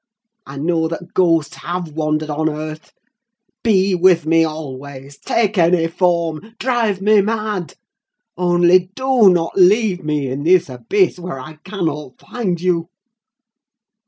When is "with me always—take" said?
3.93-5.59